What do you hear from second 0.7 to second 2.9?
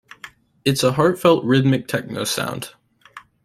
a heart-felt rhythmic techno sound.